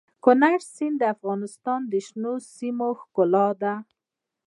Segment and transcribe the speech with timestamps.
[0.25, 3.73] کندز سیند د افغانستان د شنو سیمو ښکلا ده.